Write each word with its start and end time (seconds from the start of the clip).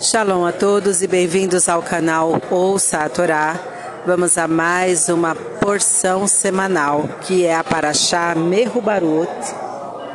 Shalom 0.00 0.46
a 0.46 0.52
todos 0.52 1.02
e 1.02 1.08
bem-vindos 1.08 1.68
ao 1.68 1.82
canal 1.82 2.40
Ouça 2.52 2.98
a 2.98 3.08
Torá. 3.08 3.58
Vamos 4.06 4.38
a 4.38 4.46
mais 4.46 5.08
uma 5.08 5.34
porção 5.34 6.28
semanal, 6.28 7.08
que 7.22 7.44
é 7.44 7.56
a 7.56 7.64
Paraxá 7.64 8.32
Mehubarut, 8.36 9.28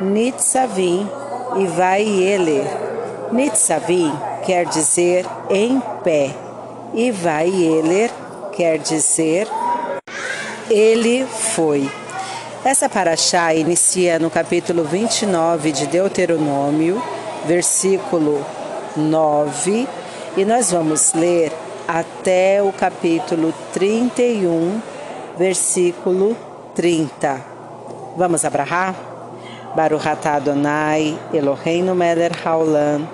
Nitzavim 0.00 1.06
e 1.58 1.66
Vaieler. 1.66 2.64
Nitzavim 3.30 4.10
quer 4.46 4.64
dizer 4.64 5.26
em 5.50 5.78
pé 6.02 6.34
e 6.94 7.10
Vaieler 7.10 8.10
quer 8.52 8.78
dizer 8.78 9.46
ele 10.70 11.26
foi. 11.26 11.90
Essa 12.64 12.88
Paraxá 12.88 13.52
inicia 13.52 14.18
no 14.18 14.30
capítulo 14.30 14.82
29 14.82 15.72
de 15.72 15.86
Deuteronômio, 15.86 17.02
versículo 17.46 18.42
9 18.96 19.88
e 20.36 20.44
nós 20.44 20.70
vamos 20.70 21.12
ler 21.14 21.52
até 21.86 22.62
o 22.62 22.72
capítulo 22.72 23.52
31, 23.72 24.80
versículo 25.38 26.36
30. 26.74 27.40
Vamos 28.16 28.44
abrahar? 28.44 28.94
Baruch 29.74 30.06
atah 30.06 30.36
Adonai, 30.36 31.18
Eloheinu 31.32 31.94
melech 31.94 32.36
haolam, 32.44 33.08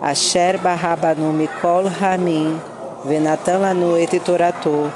asher 0.00 0.58
barabanu 0.58 1.32
mikol 1.32 1.88
hamim, 1.88 2.60
venatan 3.04 3.60
lanu 3.60 3.96
et 3.96 4.20
torato, 4.20 4.92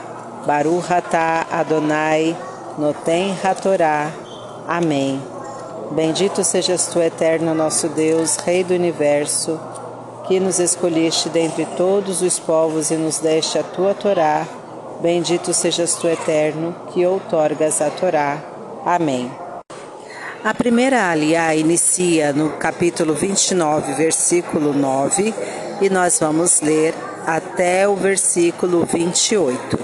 Baruch 0.46 0.90
atah 0.90 1.46
Adonai, 1.50 2.36
noten 2.78 3.34
hatorá. 3.42 4.12
Amém. 4.68 5.20
Bendito 5.90 6.44
sejas 6.44 6.86
tu, 6.88 7.00
eterno 7.00 7.54
nosso 7.54 7.88
Deus, 7.88 8.36
Rei 8.36 8.62
do 8.62 8.74
Universo, 8.74 9.58
que 10.26 10.40
nos 10.40 10.58
escolheste 10.58 11.28
dentre 11.28 11.64
todos 11.76 12.20
os 12.22 12.38
povos 12.38 12.90
e 12.90 12.96
nos 12.96 13.18
deste 13.18 13.58
a 13.58 13.62
tua 13.62 13.94
Torá. 13.94 14.46
Bendito 15.00 15.52
sejas 15.52 15.94
tu, 15.94 16.08
eterno, 16.08 16.74
que 16.92 17.06
outorgas 17.06 17.80
a 17.80 17.90
Torá. 17.90 18.42
Amém. 18.84 19.30
A 20.42 20.54
primeira 20.54 21.10
aliá 21.10 21.54
inicia 21.54 22.32
no 22.32 22.50
capítulo 22.50 23.14
29, 23.14 23.94
versículo 23.94 24.72
9, 24.72 25.34
e 25.80 25.90
nós 25.90 26.18
vamos 26.20 26.60
ler 26.60 26.94
até 27.26 27.88
o 27.88 27.96
versículo 27.96 28.84
28. 28.84 29.78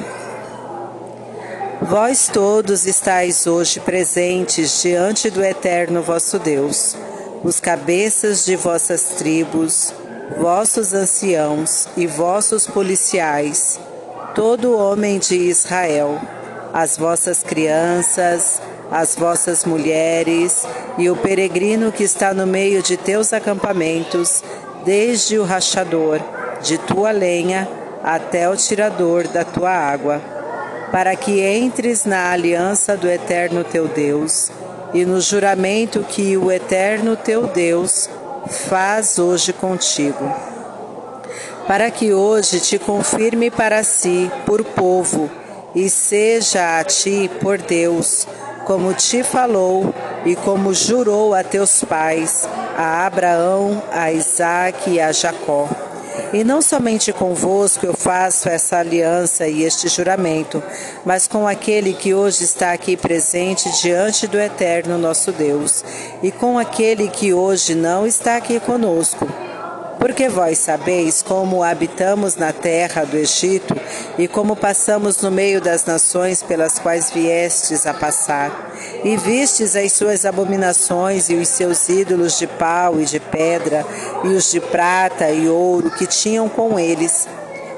Vós 1.82 2.28
todos 2.32 2.86
estáis 2.86 3.46
hoje 3.46 3.80
presentes 3.80 4.80
diante 4.80 5.28
do 5.30 5.42
Eterno 5.42 6.00
vosso 6.00 6.38
Deus, 6.38 6.96
os 7.42 7.58
cabeças 7.58 8.44
de 8.44 8.54
vossas 8.54 9.16
tribos, 9.18 9.92
vossos 10.38 10.92
anciãos 10.92 11.88
e 11.96 12.06
vossos 12.06 12.66
policiais, 12.66 13.78
todo 14.34 14.76
homem 14.76 15.18
de 15.18 15.36
Israel, 15.36 16.20
as 16.72 16.96
vossas 16.96 17.42
crianças, 17.42 18.60
as 18.90 19.14
vossas 19.14 19.64
mulheres 19.64 20.66
e 20.98 21.08
o 21.08 21.16
peregrino 21.16 21.92
que 21.92 22.04
está 22.04 22.32
no 22.34 22.46
meio 22.46 22.82
de 22.82 22.96
teus 22.96 23.32
acampamentos, 23.32 24.42
desde 24.84 25.38
o 25.38 25.44
rachador 25.44 26.20
de 26.62 26.78
tua 26.78 27.10
lenha 27.10 27.68
até 28.02 28.48
o 28.48 28.56
tirador 28.56 29.28
da 29.28 29.44
tua 29.44 29.70
água 29.70 30.20
para 30.92 31.16
que 31.16 31.40
entres 31.40 32.04
na 32.04 32.30
aliança 32.30 32.94
do 32.98 33.08
eterno 33.08 33.64
teu 33.64 33.88
Deus 33.88 34.50
e 34.92 35.06
no 35.06 35.22
juramento 35.22 36.04
que 36.04 36.36
o 36.36 36.52
eterno 36.52 37.16
teu 37.16 37.46
Deus 37.46 38.10
faz 38.48 39.18
hoje 39.18 39.52
contigo. 39.52 40.32
Para 41.66 41.90
que 41.90 42.12
hoje 42.12 42.60
te 42.60 42.78
confirme 42.78 43.50
para 43.50 43.82
si 43.84 44.30
por 44.44 44.64
povo 44.64 45.30
e 45.74 45.88
seja 45.88 46.78
a 46.78 46.84
ti 46.84 47.30
por 47.40 47.58
Deus, 47.58 48.26
como 48.66 48.92
te 48.94 49.22
falou 49.22 49.94
e 50.24 50.36
como 50.36 50.74
jurou 50.74 51.34
a 51.34 51.42
teus 51.42 51.84
pais, 51.84 52.48
a 52.76 53.06
Abraão, 53.06 53.82
a 53.92 54.12
Isaque 54.12 54.90
e 54.90 55.00
a 55.00 55.12
Jacó 55.12 55.68
e 56.32 56.42
não 56.42 56.62
somente 56.62 57.12
convosco 57.12 57.84
eu 57.84 57.94
faço 57.94 58.48
essa 58.48 58.78
aliança 58.78 59.46
e 59.46 59.62
este 59.62 59.88
juramento, 59.88 60.62
mas 61.04 61.26
com 61.26 61.46
aquele 61.46 61.92
que 61.92 62.14
hoje 62.14 62.44
está 62.44 62.72
aqui 62.72 62.96
presente 62.96 63.70
diante 63.82 64.26
do 64.26 64.38
Eterno 64.38 64.96
nosso 64.96 65.30
Deus, 65.32 65.84
e 66.22 66.30
com 66.30 66.58
aquele 66.58 67.08
que 67.08 67.34
hoje 67.34 67.74
não 67.74 68.06
está 68.06 68.36
aqui 68.36 68.58
conosco. 68.60 69.28
Porque 69.98 70.28
vós 70.28 70.58
sabeis 70.58 71.22
como 71.22 71.62
habitamos 71.62 72.34
na 72.34 72.52
terra 72.52 73.04
do 73.04 73.16
Egito 73.16 73.76
e 74.18 74.26
como 74.26 74.56
passamos 74.56 75.18
no 75.22 75.30
meio 75.30 75.60
das 75.60 75.84
nações 75.84 76.42
pelas 76.42 76.78
quais 76.78 77.10
viestes 77.12 77.86
a 77.86 77.94
passar, 77.94 78.71
e 79.04 79.16
vistes 79.16 79.74
as 79.74 79.92
suas 79.92 80.24
abominações 80.24 81.28
e 81.28 81.34
os 81.34 81.48
seus 81.48 81.88
ídolos 81.88 82.38
de 82.38 82.46
pau 82.46 83.00
e 83.00 83.04
de 83.04 83.18
pedra, 83.18 83.84
e 84.24 84.28
os 84.28 84.50
de 84.50 84.60
prata 84.60 85.30
e 85.30 85.48
ouro 85.48 85.90
que 85.90 86.06
tinham 86.06 86.48
com 86.48 86.78
eles. 86.78 87.28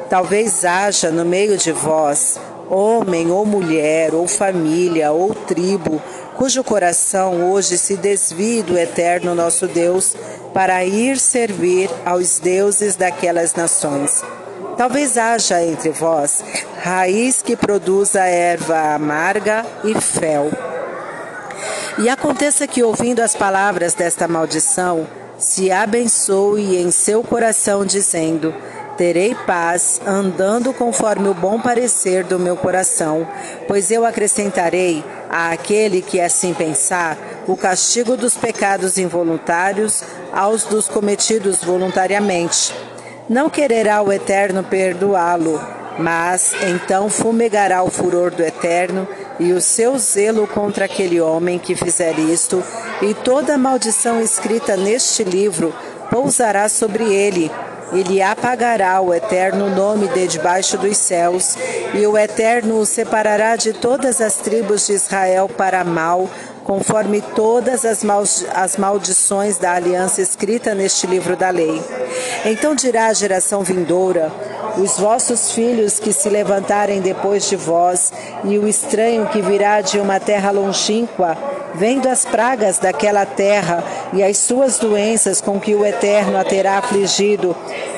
Talvez 0.08 0.64
haja 0.64 1.10
no 1.10 1.24
meio 1.24 1.56
de 1.56 1.72
vós 1.72 2.38
homem 2.68 3.30
ou 3.30 3.44
mulher, 3.44 4.14
ou 4.14 4.26
família, 4.26 5.12
ou 5.12 5.34
tribo, 5.34 6.00
cujo 6.36 6.64
coração 6.64 7.52
hoje 7.52 7.78
se 7.78 7.96
desvie 7.96 8.62
do 8.62 8.78
eterno 8.78 9.34
nosso 9.34 9.66
Deus 9.66 10.14
para 10.52 10.84
ir 10.84 11.18
servir 11.18 11.90
aos 12.04 12.38
deuses 12.38 12.96
daquelas 12.96 13.54
nações. 13.54 14.22
Talvez 14.76 15.16
haja 15.16 15.62
entre 15.62 15.90
vós 15.90 16.42
raiz 16.82 17.42
que 17.42 17.56
produza 17.56 18.20
erva 18.20 18.94
amarga 18.94 19.64
e 19.84 19.94
fel. 20.00 20.73
E 21.96 22.08
aconteça 22.08 22.66
que, 22.66 22.82
ouvindo 22.82 23.20
as 23.20 23.36
palavras 23.36 23.94
desta 23.94 24.26
maldição, 24.26 25.06
se 25.38 25.70
abençoe 25.70 26.76
em 26.76 26.90
seu 26.90 27.22
coração, 27.22 27.86
dizendo: 27.86 28.52
Terei 28.96 29.34
paz, 29.34 30.00
andando 30.04 30.72
conforme 30.72 31.28
o 31.28 31.34
bom 31.34 31.60
parecer 31.60 32.24
do 32.24 32.38
meu 32.38 32.56
coração, 32.56 33.26
pois 33.68 33.92
eu 33.92 34.04
acrescentarei 34.04 35.04
àquele 35.30 36.02
que 36.02 36.20
assim 36.20 36.52
pensar 36.52 37.16
o 37.46 37.56
castigo 37.56 38.16
dos 38.16 38.36
pecados 38.36 38.98
involuntários 38.98 40.02
aos 40.32 40.64
dos 40.64 40.88
cometidos 40.88 41.62
voluntariamente. 41.62 42.74
Não 43.28 43.48
quererá 43.48 44.02
o 44.02 44.12
Eterno 44.12 44.64
perdoá-lo, 44.64 45.60
mas 45.98 46.54
então 46.62 47.08
fumegará 47.08 47.82
o 47.82 47.90
furor 47.90 48.32
do 48.32 48.42
Eterno 48.42 49.06
e 49.38 49.52
o 49.52 49.60
seu 49.60 49.98
zelo 49.98 50.46
contra 50.46 50.84
aquele 50.84 51.20
homem 51.20 51.58
que 51.58 51.74
fizer 51.74 52.18
isto, 52.18 52.62
e 53.02 53.14
toda 53.14 53.58
maldição 53.58 54.20
escrita 54.20 54.76
neste 54.76 55.24
livro 55.24 55.74
pousará 56.10 56.68
sobre 56.68 57.04
ele 57.04 57.50
ele 57.92 58.20
apagará 58.20 59.00
o 59.00 59.14
eterno 59.14 59.70
nome 59.70 60.08
de 60.08 60.26
debaixo 60.26 60.76
dos 60.76 60.96
céus, 60.96 61.56
e 61.94 62.06
o 62.06 62.16
eterno 62.16 62.78
o 62.78 62.86
separará 62.86 63.56
de 63.56 63.72
todas 63.72 64.20
as 64.20 64.34
tribos 64.36 64.86
de 64.86 64.94
Israel 64.94 65.48
para 65.48 65.84
mal, 65.84 66.28
conforme 66.64 67.20
todas 67.20 67.84
as, 67.84 68.02
as 68.54 68.76
maldições 68.76 69.58
da 69.58 69.74
aliança 69.74 70.22
escrita 70.22 70.74
neste 70.74 71.06
livro 71.06 71.36
da 71.36 71.50
lei. 71.50 71.80
Então 72.44 72.74
dirá 72.74 73.06
a 73.06 73.12
geração 73.12 73.62
vindoura: 73.62 74.32
os 74.78 74.98
vossos 74.98 75.52
filhos 75.52 75.98
que 75.98 76.12
se 76.12 76.28
levantarem 76.28 77.00
depois 77.00 77.48
de 77.48 77.56
vós, 77.56 78.12
e 78.44 78.58
o 78.58 78.68
estranho 78.68 79.26
que 79.26 79.40
virá 79.40 79.80
de 79.80 79.98
uma 79.98 80.18
terra 80.18 80.50
longínqua, 80.50 81.36
vendo 81.74 82.08
as 82.08 82.24
pragas 82.24 82.78
daquela 82.78 83.26
terra 83.26 83.82
e 84.12 84.22
as 84.22 84.38
suas 84.38 84.78
doenças 84.78 85.40
com 85.40 85.58
que 85.58 85.74
o 85.74 85.84
Eterno 85.84 86.38
a 86.38 86.44
terá 86.44 86.78
afligido, 86.78 87.56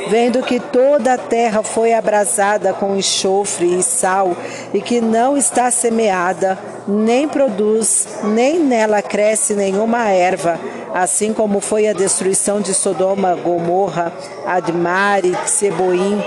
vendo 0.09 0.43
que 0.43 0.59
toda 0.59 1.15
a 1.15 1.19
terra 1.19 1.63
foi 1.63 1.93
abrasada 1.93 2.73
com 2.73 2.97
enxofre 2.97 3.79
e 3.79 3.83
sal, 3.83 4.37
e 4.73 4.81
que 4.81 5.01
não 5.01 5.37
está 5.37 5.71
semeada, 5.71 6.59
nem 6.87 7.29
produz, 7.29 8.07
nem 8.25 8.59
nela 8.59 9.03
cresce 9.03 9.55
nenhuma 9.55 10.09
erva, 10.11 10.59
assim 10.95 11.33
como 11.33 11.61
foi 11.61 11.89
a 11.89 11.93
destruição 11.93 12.61
de 12.61 12.73
Sodoma, 12.73 13.35
Gomorra, 13.35 14.13
Admare, 14.47 15.37
Seboim, 15.45 16.23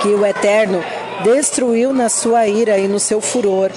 que 0.00 0.08
o 0.08 0.26
Eterno 0.26 0.82
destruiu 1.22 1.92
na 1.92 2.08
sua 2.08 2.46
ira 2.46 2.78
e 2.78 2.88
no 2.88 2.98
seu 2.98 3.20
furor 3.20 3.70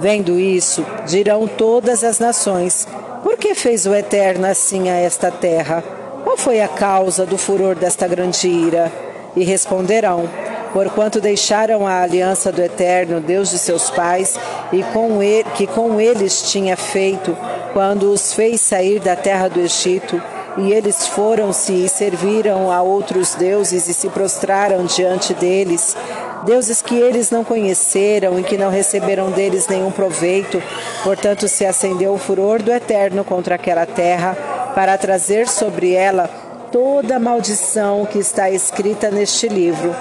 Vendo 0.00 0.38
isso, 0.38 0.86
dirão 1.06 1.48
todas 1.48 2.04
as 2.04 2.20
nações: 2.20 2.86
Por 3.22 3.36
que 3.36 3.54
fez 3.54 3.84
o 3.84 3.94
Eterno 3.94 4.46
assim 4.46 4.88
a 4.88 4.94
esta 4.94 5.30
terra? 5.30 5.82
Qual 6.22 6.36
foi 6.36 6.60
a 6.60 6.68
causa 6.68 7.26
do 7.26 7.36
furor 7.36 7.74
desta 7.74 8.06
grande 8.06 8.48
ira? 8.48 8.92
E 9.34 9.42
responderão: 9.42 10.28
Porquanto 10.72 11.20
deixaram 11.20 11.84
a 11.84 12.02
aliança 12.02 12.52
do 12.52 12.62
Eterno, 12.62 13.20
Deus 13.20 13.50
de 13.50 13.58
seus 13.58 13.90
pais, 13.90 14.38
e 14.72 14.84
com 14.84 15.20
ele, 15.20 15.48
que 15.56 15.66
com 15.66 16.00
eles 16.00 16.42
tinha 16.48 16.76
feito, 16.76 17.36
quando 17.72 18.12
os 18.12 18.32
fez 18.32 18.60
sair 18.60 19.00
da 19.00 19.16
terra 19.16 19.48
do 19.48 19.60
Egito, 19.60 20.22
e 20.56 20.72
eles 20.72 21.06
foram-se 21.06 21.72
e 21.72 21.88
serviram 21.88 22.72
a 22.72 22.82
outros 22.82 23.34
deuses 23.34 23.88
e 23.88 23.94
se 23.94 24.08
prostraram 24.08 24.84
diante 24.86 25.34
deles, 25.34 25.96
deuses 26.44 26.82
que 26.82 26.96
eles 26.96 27.30
não 27.30 27.44
conheceram 27.44 28.38
e 28.38 28.42
que 28.42 28.56
não 28.56 28.70
receberam 28.70 29.30
deles 29.30 29.68
nenhum 29.68 29.90
proveito. 29.90 30.62
Portanto, 31.04 31.46
se 31.46 31.64
acendeu 31.64 32.14
o 32.14 32.18
furor 32.18 32.62
do 32.62 32.72
Eterno 32.72 33.24
contra 33.24 33.54
aquela 33.54 33.86
terra, 33.86 34.36
para 34.74 34.96
trazer 34.96 35.48
sobre 35.48 35.92
ela 35.92 36.28
toda 36.70 37.16
a 37.16 37.18
maldição 37.18 38.06
que 38.06 38.18
está 38.18 38.50
escrita 38.50 39.10
neste 39.10 39.48
livro. 39.48 39.94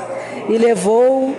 E 0.48 0.58
levou 0.58 1.36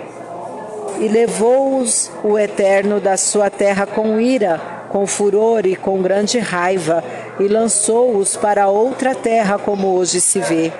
e 0.99 1.07
levou-os 1.07 2.11
o 2.23 2.37
Eterno 2.37 2.99
da 2.99 3.15
sua 3.15 3.49
terra 3.49 3.85
com 3.85 4.19
ira, 4.19 4.78
com 4.89 5.05
furor 5.07 5.65
e 5.65 5.75
com 5.75 6.01
grande 6.01 6.39
raiva, 6.39 7.03
e 7.39 7.47
lançou-os 7.47 8.35
para 8.35 8.67
outra 8.67 9.15
terra, 9.15 9.57
como 9.57 9.95
hoje 9.95 10.19
se 10.19 10.39
vê. 10.41 10.73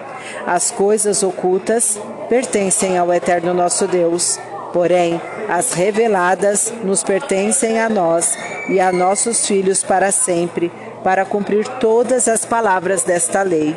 As 0.45 0.71
coisas 0.71 1.23
ocultas 1.23 1.99
pertencem 2.27 2.97
ao 2.97 3.13
Eterno 3.13 3.53
nosso 3.53 3.87
Deus, 3.87 4.39
porém, 4.73 5.21
as 5.47 5.73
reveladas 5.73 6.73
nos 6.83 7.03
pertencem 7.03 7.79
a 7.79 7.89
nós 7.89 8.37
e 8.67 8.79
a 8.79 8.91
nossos 8.91 9.47
filhos 9.47 9.83
para 9.83 10.11
sempre, 10.11 10.71
para 11.03 11.25
cumprir 11.25 11.67
todas 11.79 12.27
as 12.27 12.45
palavras 12.45 13.03
desta 13.03 13.41
lei. 13.41 13.75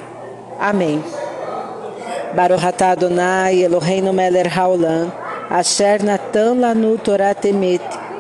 Amém. 0.59 1.03
Baruch 2.35 2.83
Adonai 2.83 3.63
Eloheinu 3.63 4.11
haolam, 4.55 5.13
asher 5.51 6.03
natan 6.03 6.61
lanu 6.61 6.99
Torah 6.99 7.35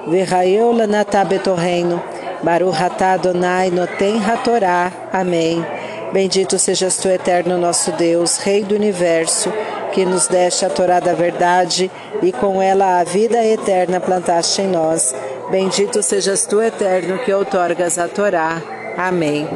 v'chayeu 0.06 0.72
lanatah 0.72 1.25
betorreino, 1.25 2.02
Baruch 2.43 2.82
atah 2.82 3.14
Adonai 3.14 3.70
noten 3.70 4.20
hatorá. 4.25 4.90
Amém. 5.12 5.64
Bendito 6.12 6.58
sejas 6.58 6.96
tu, 6.96 7.08
eterno 7.08 7.56
nosso 7.56 7.93
Deus, 7.93 8.37
Rei 8.38 8.64
do 8.64 8.75
universo, 8.75 9.50
que 9.93 10.04
nos 10.04 10.26
deste 10.26 10.66
a 10.66 10.69
Torá 10.69 11.00
da 11.00 11.14
verdade 11.14 11.90
e 12.20 12.32
com 12.32 12.60
ela 12.60 13.00
a 13.00 13.04
vida 13.04 13.43
eterna 13.46 14.00
plantaste 14.00 14.60
em 14.60 14.69
nós. 14.69 15.14
Bendito 15.50 16.02
sejas 16.02 16.44
tu, 16.44 16.60
eterno, 16.60 17.19
que 17.20 17.32
outorgas 17.32 17.96
a 17.96 18.08
Torá. 18.08 18.60
Amém. 18.96 19.49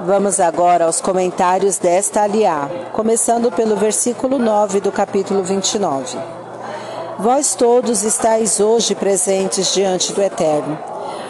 Vamos 0.00 0.40
agora 0.40 0.86
aos 0.86 1.00
comentários 1.00 1.78
desta 1.78 2.22
aliá, 2.22 2.68
começando 2.92 3.52
pelo 3.52 3.76
versículo 3.76 4.38
9 4.38 4.80
do 4.80 4.90
capítulo 4.90 5.42
29. 5.44 6.43
Vós 7.18 7.54
todos 7.54 8.02
estáis 8.02 8.58
hoje 8.58 8.94
presentes 8.94 9.72
diante 9.72 10.12
do 10.12 10.20
Eterno. 10.20 10.76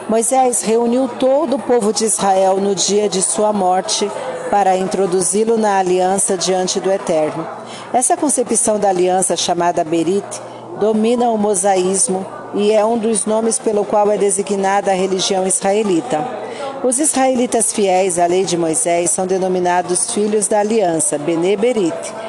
Moisés 0.08 0.62
reuniu 0.62 1.08
todo 1.08 1.56
o 1.56 1.58
povo 1.58 1.92
de 1.92 2.04
Israel 2.04 2.56
no 2.56 2.74
dia 2.74 3.08
de 3.08 3.20
sua 3.20 3.52
morte 3.52 4.10
para 4.50 4.76
introduzi-lo 4.76 5.58
na 5.58 5.78
aliança 5.78 6.38
diante 6.38 6.80
do 6.80 6.90
Eterno. 6.90 7.46
Essa 7.92 8.16
concepção 8.16 8.78
da 8.78 8.88
aliança 8.88 9.36
chamada 9.36 9.84
Berit 9.84 10.24
domina 10.80 11.30
o 11.30 11.36
mosaísmo 11.36 12.24
e 12.54 12.72
é 12.72 12.84
um 12.84 12.96
dos 12.96 13.26
nomes 13.26 13.58
pelo 13.58 13.84
qual 13.84 14.10
é 14.10 14.16
designada 14.16 14.90
a 14.90 14.94
religião 14.94 15.46
israelita. 15.46 16.26
Os 16.82 16.98
israelitas 16.98 17.72
fiéis 17.72 18.18
à 18.18 18.26
lei 18.26 18.44
de 18.44 18.56
Moisés 18.56 19.10
são 19.10 19.26
denominados 19.26 20.12
filhos 20.12 20.46
da 20.46 20.60
aliança, 20.60 21.18
Bene 21.18 21.56
Berit. 21.56 22.23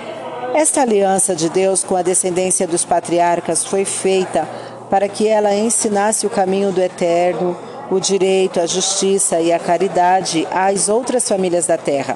Esta 0.56 0.84
aliança 0.84 1.36
de 1.36 1.50
Deus 1.50 1.84
com 1.84 1.98
a 1.98 2.02
descendência 2.02 2.66
dos 2.66 2.86
patriarcas 2.86 3.66
foi 3.66 3.84
feita 3.84 4.48
para 4.90 5.10
que 5.10 5.28
ela 5.28 5.54
ensinasse 5.54 6.26
o 6.26 6.30
caminho 6.30 6.72
do 6.72 6.82
eterno, 6.82 7.58
o 7.92 8.00
direito, 8.00 8.62
a 8.62 8.66
justiça 8.66 9.42
e 9.42 9.52
a 9.52 9.60
caridade 9.60 10.48
às 10.50 10.88
outras 10.88 11.28
famílias 11.28 11.68
da 11.68 11.78
terra. 11.78 12.16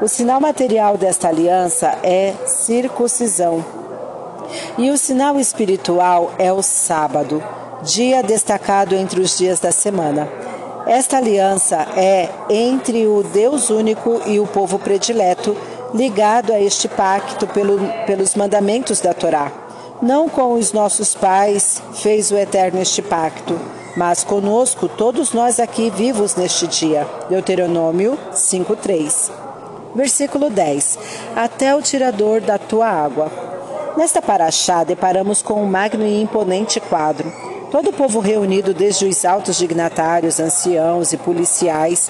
O 0.00 0.06
sinal 0.06 0.40
material 0.40 0.96
desta 0.96 1.26
aliança 1.26 1.98
é 2.04 2.34
circuncisão. 2.46 3.64
E 4.78 4.88
o 4.92 4.96
sinal 4.96 5.40
espiritual 5.40 6.32
é 6.38 6.52
o 6.52 6.62
sábado, 6.62 7.42
dia 7.82 8.22
destacado 8.22 8.94
entre 8.94 9.20
os 9.20 9.36
dias 9.36 9.58
da 9.58 9.72
semana. 9.72 10.28
Esta 10.86 11.16
aliança 11.16 11.88
é 11.96 12.28
entre 12.48 13.04
o 13.08 13.24
Deus 13.24 13.68
único 13.68 14.20
e 14.26 14.38
o 14.38 14.46
povo 14.46 14.78
predileto, 14.78 15.56
ligado 15.94 16.52
a 16.52 16.60
este 16.60 16.88
pacto 16.88 17.46
pelo, 17.46 17.78
pelos 18.04 18.34
mandamentos 18.34 19.00
da 19.00 19.14
Torá. 19.14 19.50
Não 20.02 20.28
com 20.28 20.54
os 20.54 20.72
nossos 20.72 21.14
pais 21.14 21.80
fez 21.94 22.30
o 22.30 22.36
Eterno 22.36 22.82
este 22.82 23.00
pacto, 23.00 23.58
mas 23.96 24.24
conosco, 24.24 24.88
todos 24.88 25.32
nós 25.32 25.60
aqui 25.60 25.88
vivos 25.88 26.34
neste 26.34 26.66
dia. 26.66 27.06
Deuteronômio 27.30 28.18
5:3. 28.32 29.30
Versículo 29.94 30.50
10. 30.50 30.98
Até 31.36 31.74
o 31.74 31.80
tirador 31.80 32.40
da 32.40 32.58
tua 32.58 32.88
água. 32.88 33.30
Nesta 33.96 34.20
paraxá 34.20 34.82
deparamos 34.82 35.40
com 35.40 35.62
um 35.62 35.66
magno 35.66 36.04
e 36.04 36.20
imponente 36.20 36.80
quadro 36.80 37.32
Todo 37.74 37.90
o 37.90 37.92
povo 37.92 38.20
reunido, 38.20 38.72
desde 38.72 39.04
os 39.04 39.24
altos 39.24 39.56
dignatários, 39.56 40.38
anciãos 40.38 41.12
e 41.12 41.16
policiais, 41.16 42.08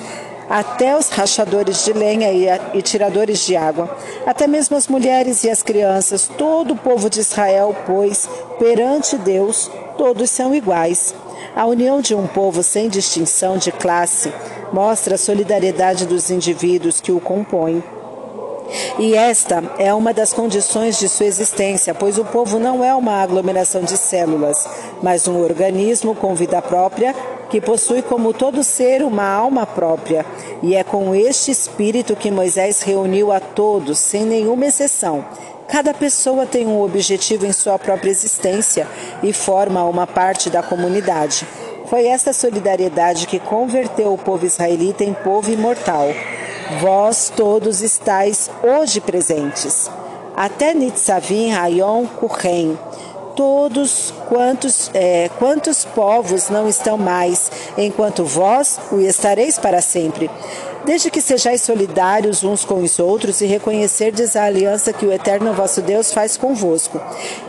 até 0.49 0.97
os 0.97 1.09
rachadores 1.09 1.85
de 1.85 1.93
lenha 1.93 2.31
e, 2.75 2.83
tiradores 2.83 3.41
de 3.41 3.57
água, 3.57 3.97
até 4.27 4.47
mesmo 4.47 4.77
as 4.77 4.89
mulheres 4.89 5.45
e 5.45 5.51
as 5.51 5.63
crianças, 5.63 6.31
todo 6.39 6.75
o 6.75 6.77
povo 6.77 7.09
de 7.09 7.21
Israel, 7.21 7.75
pois, 7.87 8.29
perante 8.59 9.17
Deus, 9.17 9.71
todos 9.97 10.31
são 10.31 10.55
iguais. 10.55 11.15
A 11.57 11.67
união 11.67 12.01
de 12.01 12.15
um 12.15 12.27
povo 12.27 12.63
sem 12.63 12.89
distinção 12.89 13.57
de 13.57 13.71
classe 13.71 14.33
mostra 14.73 15.15
a 15.15 15.19
solidariedade 15.19 16.07
dos 16.07 16.31
indivíduos 16.31 17.01
que 17.01 17.13
o 17.13 17.21
compõem. 17.21 17.83
E 18.99 19.15
esta 19.15 19.63
é 19.79 19.93
uma 19.93 20.13
das 20.13 20.33
condições 20.33 20.99
de 20.99 21.09
sua 21.09 21.27
existência, 21.27 21.95
pois 21.95 22.19
o 22.19 22.25
povo 22.25 22.59
não 22.59 22.83
é 22.83 22.95
uma 22.95 23.23
aglomeração 23.23 23.83
de 23.83 23.97
células, 23.97 24.67
mas 25.03 25.29
um 25.29 25.41
organismo 25.41 26.15
com 26.15 26.35
vida 26.35 26.61
própria 26.63 27.15
que 27.55 27.61
possui, 27.61 28.03
como 28.03 28.33
todo 28.35 28.65
ser, 28.65 29.01
uma 29.01 29.29
alma 29.29 29.65
própria. 29.65 30.27
E 30.61 30.75
é 30.75 30.83
com 30.83 31.15
este 31.15 31.53
espírito 31.53 32.17
que 32.17 32.29
Moisés 32.29 32.83
reuniu 32.83 33.31
a 33.31 33.39
todos, 33.39 33.97
sem 33.97 34.25
nenhuma 34.25 34.67
exceção. 34.67 35.25
Cada 35.69 35.95
pessoa 35.95 36.47
tem 36.47 36.67
um 36.67 36.83
objetivo 36.83 37.47
em 37.47 37.53
sua 37.53 37.79
própria 37.79 38.11
existência 38.11 38.89
e 39.23 39.33
forma 39.33 39.85
uma 39.85 40.05
parte 40.05 40.51
da 40.51 40.65
comunidade. 40.65 41.47
Foi 41.87 42.09
esta 42.09 42.33
solidariedade 42.33 43.29
que 43.29 43.39
converteu 43.39 44.13
o 44.13 44.19
povo 44.19 44.45
israelita 44.45 45.05
em 45.05 45.15
povo 45.15 45.53
imortal. 45.53 46.09
Vós 46.81 47.33
todos 47.37 47.83
estáis 47.83 48.51
hoje 48.65 49.01
presentes. 49.01 49.89
Até 50.35 50.75
Nitzavim 50.75 51.53
Rayon 51.53 52.05
Kurren. 52.07 52.77
Todos 53.37 54.13
quantos, 54.29 54.91
é, 54.95 55.29
quantos 55.39 55.85
povos 55.85 56.49
não 56.51 56.69
estão 56.69 56.97
mais, 56.97 57.51
enquanto 57.77 58.25
vós 58.25 58.79
o 58.93 59.01
estareis 59.01 59.59
para 59.59 59.83
sempre 59.83 60.31
desde 60.85 61.11
que 61.11 61.21
sejais 61.21 61.63
solidários 61.63 62.45
uns 62.45 62.65
com 62.65 62.83
os 62.83 62.99
outros 62.99 63.41
e 63.41 63.47
reconhecerdes 63.47 64.37
a 64.37 64.45
aliança 64.45 64.93
que 64.93 65.07
o 65.07 65.13
eterno 65.13 65.53
vosso 65.53 65.81
Deus 65.81 66.13
faz 66.13 66.37
convosco. 66.37 67.01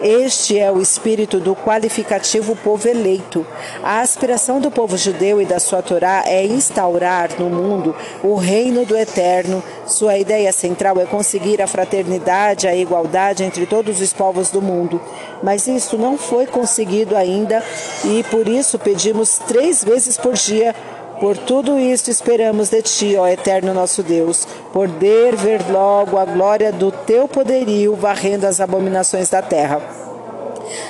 Este 0.01 0.57
é 0.57 0.71
o 0.71 0.81
espírito 0.81 1.39
do 1.39 1.55
qualificativo 1.55 2.55
povo 2.55 2.87
eleito. 2.87 3.45
A 3.83 3.99
aspiração 3.99 4.59
do 4.59 4.71
povo 4.71 4.97
judeu 4.97 5.41
e 5.41 5.45
da 5.45 5.59
sua 5.59 5.81
Torá 5.81 6.23
é 6.25 6.45
instaurar 6.45 7.29
no 7.37 7.49
mundo 7.49 7.95
o 8.23 8.35
reino 8.35 8.85
do 8.85 8.95
eterno. 8.95 9.63
Sua 9.85 10.17
ideia 10.17 10.51
central 10.51 10.99
é 10.99 11.05
conseguir 11.05 11.61
a 11.61 11.67
fraternidade, 11.67 12.67
a 12.67 12.75
igualdade 12.75 13.43
entre 13.43 13.65
todos 13.65 13.99
os 13.99 14.13
povos 14.13 14.49
do 14.49 14.61
mundo. 14.61 15.01
Mas 15.43 15.67
isso 15.67 15.97
não 15.97 16.17
foi 16.17 16.47
conseguido 16.47 17.15
ainda 17.15 17.63
e 18.05 18.23
por 18.23 18.47
isso 18.47 18.79
pedimos 18.79 19.37
três 19.37 19.83
vezes 19.83 20.17
por 20.17 20.33
dia 20.33 20.73
por 21.19 21.38
tudo 21.38 21.79
isto 21.79 22.10
esperamos 22.10 22.69
de 22.69 22.81
ti, 22.81 23.15
ó 23.17 23.27
eterno 23.27 23.74
nosso 23.74 24.03
Deus, 24.03 24.48
poder 24.74 25.36
ver 25.36 25.62
logo 25.69 26.17
a 26.17 26.25
glória 26.25 26.72
do 26.72 26.91
teu 26.91 27.27
poderio 27.27 27.95
varrendo 27.95 28.45
as 28.45 28.60
abominações 28.60 29.29
da 29.29 29.41
terra 29.41 29.81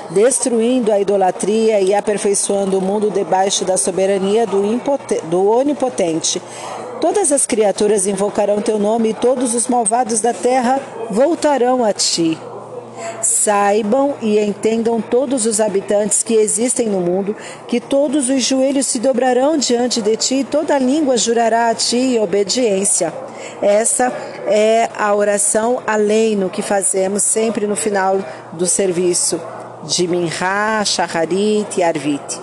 destruindo 0.09 0.91
a 0.91 0.99
idolatria 0.99 1.81
e 1.81 1.93
aperfeiçoando 1.93 2.77
o 2.77 2.81
mundo 2.81 3.09
debaixo 3.09 3.65
da 3.65 3.77
soberania 3.77 4.45
do, 4.45 4.61
do, 5.29 5.47
Onipotente. 5.49 6.41
Todas 7.01 7.31
as 7.31 7.45
criaturas 7.45 8.07
invocarão 8.07 8.61
teu 8.61 8.79
nome 8.79 9.09
e 9.09 9.13
todos 9.13 9.53
os 9.53 9.67
malvados 9.67 10.21
da 10.21 10.33
terra 10.33 10.79
voltarão 11.09 11.83
a 11.83 11.93
ti. 11.93 12.37
Saibam 13.21 14.15
e 14.21 14.39
entendam 14.39 15.01
todos 15.01 15.45
os 15.45 15.59
habitantes 15.59 16.23
que 16.23 16.35
existem 16.35 16.87
no 16.87 16.99
mundo, 16.99 17.35
que 17.67 17.79
todos 17.79 18.29
os 18.29 18.43
joelhos 18.43 18.85
se 18.87 18.99
dobrarão 18.99 19.57
diante 19.57 20.01
de 20.01 20.15
ti 20.15 20.35
e 20.35 20.43
toda 20.43 20.77
língua 20.77 21.17
jurará 21.17 21.69
a 21.69 21.75
ti 21.75 22.17
obediência. 22.21 23.13
Essa 23.61 24.11
é 24.47 24.89
a 24.97 25.13
oração 25.13 25.81
aleino 25.85 26.49
que 26.49 26.61
fazemos 26.61 27.23
sempre 27.23 27.67
no 27.67 27.75
final 27.75 28.19
do 28.53 28.65
serviço 28.65 29.39
de 29.83 30.07
Minha, 30.07 30.83
Shacharit 30.85 31.79
e 31.79 31.83
Arvit. 31.83 32.41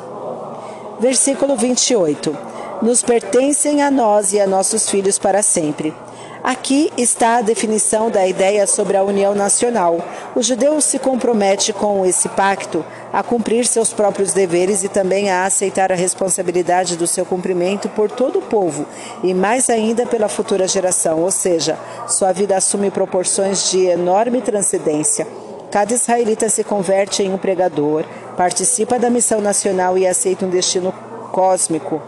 Versículo 1.00 1.56
28. 1.56 2.37
Nos 2.82 3.02
pertencem 3.02 3.82
a 3.82 3.90
nós 3.90 4.32
e 4.32 4.40
a 4.40 4.47
nossos 4.47 4.88
filhos 4.88 5.18
para 5.18 5.42
sempre. 5.42 5.94
Aqui 6.43 6.93
está 6.99 7.37
a 7.37 7.41
definição 7.41 8.11
da 8.11 8.27
ideia 8.27 8.67
sobre 8.67 8.97
a 8.97 9.05
união 9.05 9.33
nacional. 9.33 10.05
O 10.35 10.43
judeu 10.43 10.81
se 10.81 10.99
compromete 10.99 11.73
com 11.73 12.05
esse 12.05 12.29
pacto 12.31 12.85
a 13.13 13.23
cumprir 13.23 13.65
seus 13.65 13.93
próprios 13.93 14.33
deveres 14.33 14.83
e 14.83 14.89
também 14.89 15.31
a 15.31 15.45
aceitar 15.45 15.93
a 15.93 15.95
responsabilidade 15.95 16.97
do 16.97 17.07
seu 17.07 17.25
cumprimento 17.25 17.89
por 17.91 18.11
todo 18.11 18.41
o 18.41 18.43
povo 18.43 18.87
e 19.23 19.33
mais 19.33 19.71
ainda 19.71 20.05
pela 20.05 20.29
futura 20.29 20.67
geração, 20.67 21.21
ou 21.21 21.31
seja, 21.31 21.79
sua 22.09 22.33
vida 22.33 22.57
assume 22.57 22.91
proporções 22.91 23.71
de 23.71 23.87
enorme 23.87 24.41
transcendência. 24.41 25.29
Cada 25.71 25.95
israelita 25.95 26.49
se 26.49 26.65
converte 26.65 27.23
em 27.23 27.33
um 27.33 27.39
pregador, 27.39 28.05
participa 28.37 28.99
da 28.99 29.09
missão 29.09 29.41
nacional 29.41 29.97
e 29.97 30.09
aceita 30.09 30.45
um 30.45 30.51
destino 30.51 30.93
cósmico 31.31 32.03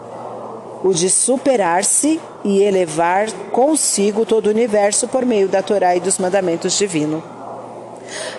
o 0.83 0.93
de 0.93 1.09
superar-se 1.09 2.21
e 2.45 2.61
elevar 2.61 3.29
consigo 3.51 4.23
todo 4.23 4.45
o 4.45 4.51
universo 4.51 5.07
por 5.07 5.25
meio 5.25 5.49
da 5.49 5.63
Torá 5.63 5.95
e 5.95 5.99
dos 5.99 6.19
mandamentos 6.19 6.77
divinos. 6.77 7.23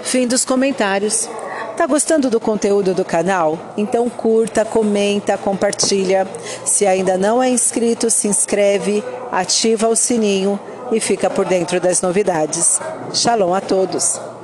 Fim 0.02 0.28
dos 0.28 0.44
comentários. 0.44 1.28
Tá 1.76 1.86
gostando 1.86 2.30
do 2.30 2.40
conteúdo 2.40 2.94
do 2.94 3.04
canal? 3.04 3.58
Então 3.76 4.08
curta, 4.08 4.64
comenta, 4.64 5.36
compartilha. 5.36 6.26
Se 6.64 6.86
ainda 6.86 7.18
não 7.18 7.42
é 7.42 7.50
inscrito, 7.50 8.08
se 8.08 8.28
inscreve, 8.28 9.04
ativa 9.30 9.88
o 9.88 9.96
sininho 9.96 10.58
e 10.92 11.00
fica 11.00 11.28
por 11.28 11.44
dentro 11.44 11.80
das 11.80 12.00
novidades. 12.00 12.80
Shalom 13.12 13.52
a 13.52 13.60
todos! 13.60 14.36